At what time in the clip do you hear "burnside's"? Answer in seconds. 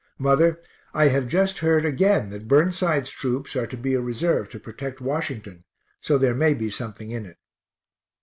2.47-3.11